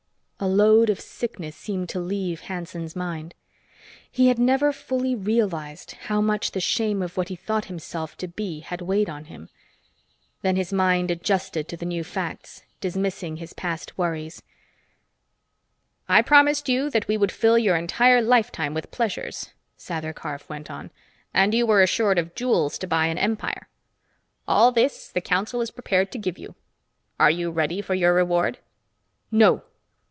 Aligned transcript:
A 0.43 0.47
load 0.47 0.89
of 0.89 0.99
sickness 0.99 1.55
seemed 1.55 1.87
to 1.89 1.99
leave 1.99 2.41
Hanson's 2.41 2.95
mind. 2.95 3.35
He 4.11 4.25
had 4.27 4.39
never 4.39 4.73
fully 4.73 5.13
realized 5.13 5.91
how 5.91 6.19
much 6.19 6.49
the 6.49 6.59
shame 6.59 7.03
of 7.03 7.15
what 7.15 7.29
he 7.29 7.35
thought 7.35 7.65
himself 7.65 8.17
to 8.17 8.27
be 8.27 8.61
had 8.61 8.81
weighed 8.81 9.07
on 9.07 9.25
him. 9.25 9.49
Then 10.41 10.55
his 10.55 10.73
mind 10.73 11.11
adjusted 11.11 11.67
to 11.67 11.77
the 11.77 11.85
new 11.85 12.03
facts, 12.03 12.63
dismissing 12.79 13.35
his 13.37 13.53
past 13.53 13.95
worries. 13.99 14.41
"I 16.09 16.23
promised 16.23 16.67
you 16.67 16.89
that 16.89 17.07
we 17.07 17.17
would 17.17 17.31
fill 17.31 17.59
your 17.59 17.75
entire 17.75 18.19
lifetime 18.19 18.73
with 18.73 18.89
pleasures," 18.89 19.51
Sather 19.77 20.11
Karf 20.11 20.49
went 20.49 20.71
on. 20.71 20.89
"And 21.35 21.53
you 21.53 21.67
were 21.67 21.83
assured 21.83 22.17
of 22.17 22.33
jewels 22.33 22.79
to 22.79 22.87
buy 22.87 23.05
an 23.05 23.19
empire. 23.19 23.69
All 24.47 24.71
this 24.71 25.07
the 25.07 25.21
council 25.21 25.61
is 25.61 25.69
prepared 25.69 26.11
to 26.13 26.17
give 26.17 26.39
you. 26.39 26.55
Are 27.19 27.29
you 27.29 27.51
ready 27.51 27.79
for 27.79 27.93
your 27.93 28.15
reward?" 28.15 28.57
"No!" 29.31 29.65